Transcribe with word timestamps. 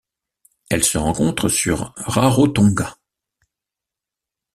Elle 0.71 0.83
se 0.83 0.97
rencontre 0.97 1.47
sur 1.47 1.93
Rarotonga. 1.95 2.97